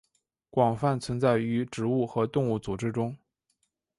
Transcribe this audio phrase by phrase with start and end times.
[0.49, 3.15] 广泛存在于植物和动物组织中。